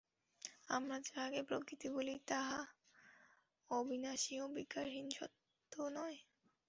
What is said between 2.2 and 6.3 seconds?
তাহা অবিনাশী ও বিকারহীন সত্ত্ব নয়।